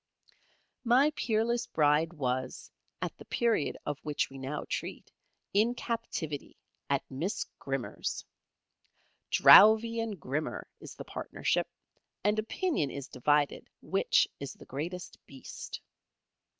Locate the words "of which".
3.85-4.31